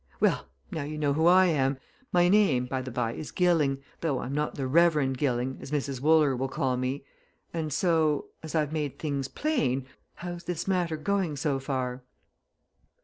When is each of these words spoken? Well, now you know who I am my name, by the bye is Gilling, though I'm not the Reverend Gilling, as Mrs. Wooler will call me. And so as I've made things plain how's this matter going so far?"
Well, 0.19 0.47
now 0.71 0.81
you 0.81 0.97
know 0.97 1.13
who 1.13 1.27
I 1.27 1.45
am 1.45 1.77
my 2.11 2.27
name, 2.27 2.65
by 2.65 2.81
the 2.81 2.89
bye 2.89 3.13
is 3.13 3.29
Gilling, 3.29 3.83
though 3.99 4.17
I'm 4.17 4.33
not 4.33 4.55
the 4.55 4.65
Reverend 4.65 5.19
Gilling, 5.19 5.59
as 5.61 5.69
Mrs. 5.69 6.01
Wooler 6.01 6.35
will 6.35 6.49
call 6.49 6.75
me. 6.75 7.05
And 7.53 7.71
so 7.71 8.29
as 8.41 8.55
I've 8.55 8.73
made 8.73 8.97
things 8.97 9.27
plain 9.27 9.85
how's 10.15 10.45
this 10.45 10.67
matter 10.67 10.97
going 10.97 11.35
so 11.37 11.59
far?" 11.59 12.01